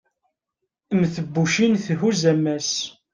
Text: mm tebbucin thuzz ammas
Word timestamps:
mm 0.95 1.05
tebbucin 1.15 1.73
thuzz 1.85 2.23
ammas 2.31 2.71